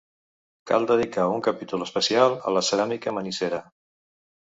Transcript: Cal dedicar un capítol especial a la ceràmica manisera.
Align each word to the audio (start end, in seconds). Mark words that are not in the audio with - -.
Cal 0.69 0.85
dedicar 0.91 1.25
un 1.33 1.43
capítol 1.47 1.85
especial 1.87 2.33
a 2.37 2.55
la 2.55 2.63
ceràmica 2.71 3.15
manisera. 3.19 3.61